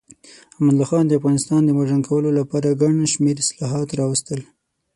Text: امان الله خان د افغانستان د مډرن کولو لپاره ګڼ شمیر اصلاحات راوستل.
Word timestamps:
امان 0.57 0.69
الله 0.73 0.87
خان 0.91 1.05
د 1.07 1.13
افغانستان 1.19 1.61
د 1.63 1.69
مډرن 1.77 2.01
کولو 2.09 2.29
لپاره 2.39 2.77
ګڼ 2.81 2.91
شمیر 3.13 3.37
اصلاحات 3.43 3.87
راوستل. 3.99 4.39